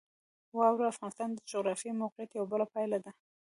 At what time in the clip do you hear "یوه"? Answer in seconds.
2.37-2.67